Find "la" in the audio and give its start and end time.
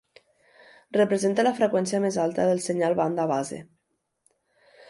1.47-1.51